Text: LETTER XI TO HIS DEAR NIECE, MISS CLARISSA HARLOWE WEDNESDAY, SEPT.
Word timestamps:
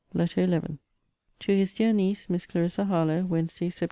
LETTER 0.15 0.47
XI 0.47 0.79
TO 1.37 1.55
HIS 1.55 1.73
DEAR 1.73 1.93
NIECE, 1.93 2.27
MISS 2.27 2.47
CLARISSA 2.47 2.85
HARLOWE 2.85 3.25
WEDNESDAY, 3.27 3.69
SEPT. 3.69 3.79